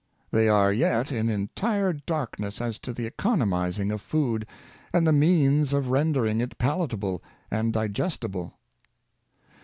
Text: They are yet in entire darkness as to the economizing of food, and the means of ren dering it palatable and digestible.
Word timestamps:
They 0.31 0.49
are 0.49 0.73
yet 0.73 1.11
in 1.11 1.29
entire 1.29 1.93
darkness 1.93 2.59
as 2.59 2.79
to 2.79 2.91
the 2.91 3.05
economizing 3.05 3.91
of 3.91 4.01
food, 4.01 4.47
and 4.91 5.05
the 5.05 5.13
means 5.13 5.73
of 5.73 5.91
ren 5.91 6.11
dering 6.13 6.41
it 6.41 6.57
palatable 6.57 7.21
and 7.51 7.71
digestible. 7.71 8.57